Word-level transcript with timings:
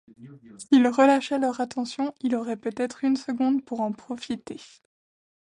S’ils 0.57 0.87
relâchaient 0.87 1.37
leur 1.37 1.59
attention, 1.61 2.15
il 2.21 2.33
aurait 2.35 2.57
peut-être 2.57 3.03
une 3.03 3.17
seconde 3.17 3.63
pour 3.63 3.81
en 3.81 3.91
profiter. 3.91 4.59